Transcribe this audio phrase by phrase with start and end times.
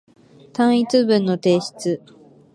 [0.51, 2.01] 単一文の提出